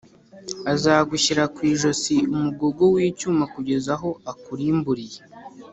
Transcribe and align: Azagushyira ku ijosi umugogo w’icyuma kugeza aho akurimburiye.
Azagushyira 0.73 1.43
ku 1.53 1.59
ijosi 1.71 2.15
umugogo 2.33 2.83
w’icyuma 2.93 3.43
kugeza 3.53 3.91
aho 3.97 4.09
akurimburiye. 4.31 5.19